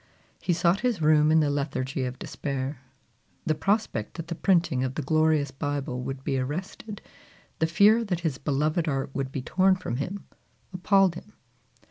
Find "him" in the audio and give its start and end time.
9.97-10.25, 11.13-11.33